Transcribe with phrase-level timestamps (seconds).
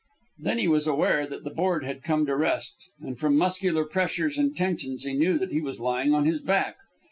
[0.39, 4.35] Then he was aware that the board had come to rest, and from muscular pressures
[4.35, 6.77] and tensions he knew that he was lying on his back.